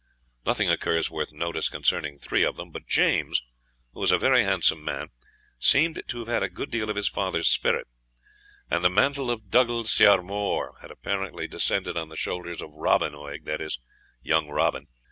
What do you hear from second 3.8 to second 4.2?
who was a